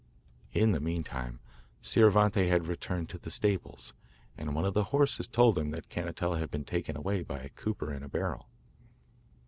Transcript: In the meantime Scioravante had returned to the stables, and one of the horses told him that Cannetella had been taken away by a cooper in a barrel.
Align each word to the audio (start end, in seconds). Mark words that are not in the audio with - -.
In 0.53 0.71
the 0.71 0.79
meantime 0.79 1.39
Scioravante 1.83 2.47
had 2.49 2.65
returned 2.65 3.07
to 3.09 3.19
the 3.19 3.29
stables, 3.29 3.93
and 4.35 4.55
one 4.55 4.65
of 4.65 4.73
the 4.73 4.85
horses 4.85 5.27
told 5.27 5.59
him 5.59 5.69
that 5.69 5.89
Cannetella 5.89 6.39
had 6.39 6.49
been 6.49 6.65
taken 6.65 6.97
away 6.97 7.21
by 7.21 7.37
a 7.37 7.49
cooper 7.49 7.93
in 7.93 8.01
a 8.01 8.09
barrel. 8.09 8.49